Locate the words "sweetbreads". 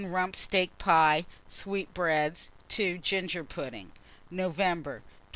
1.47-2.49